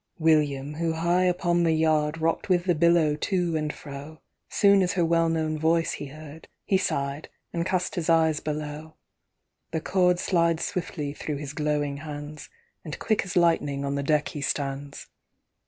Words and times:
'William, 0.17 0.73
who 0.73 0.93
high 0.93 1.25
upon 1.25 1.61
the 1.61 1.77
yardRock'd 1.79 2.47
with 2.47 2.65
the 2.65 2.73
billow 2.73 3.15
to 3.15 3.55
and 3.55 3.71
fro, 3.71 4.19
Soon 4.49 4.81
as 4.81 4.93
her 4.93 5.05
well 5.05 5.29
known 5.29 5.59
voice 5.59 5.91
he 5.91 6.07
heardHe 6.07 6.47
sigh'd, 6.79 7.29
and 7.53 7.67
cast 7.67 7.93
his 7.93 8.09
eyes 8.09 8.39
below:The 8.39 9.81
cord 9.81 10.17
slides 10.17 10.65
swiftly 10.65 11.13
through 11.13 11.37
his 11.37 11.53
glowing 11.53 11.97
hands, 11.97 12.49
And 12.83 12.97
quick 12.97 13.23
as 13.23 13.35
lightning 13.35 13.85
on 13.85 13.93
the 13.93 14.01
deck 14.01 14.29
he 14.29 14.41
stands. 14.41 15.05